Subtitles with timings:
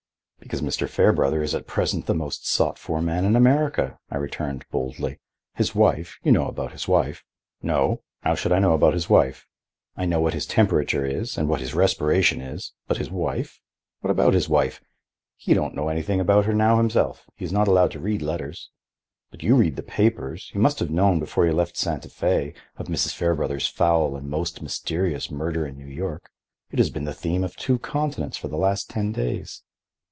[0.51, 0.89] "Because Mr.
[0.89, 5.21] Fairbrother is at present the most sought for man in America," I returned boldly.
[5.53, 7.23] "His wife—you know about his wife—"
[7.61, 8.01] "No.
[8.21, 9.47] How should I know about his wife?
[9.95, 13.61] I know what his temperature is and what his respiration is—but his wife?
[14.01, 14.81] What about his wife?
[15.37, 18.71] He don't know anything about her now himself; he is not allowed to read letters."
[19.29, 20.51] "But you read the papers.
[20.53, 23.13] You must have known, before you left Santa Fe, of Mrs.
[23.15, 26.29] Fairbrother's foul and most mysterious murder in New York.
[26.71, 29.63] It has been the theme of two continents for the last ten days."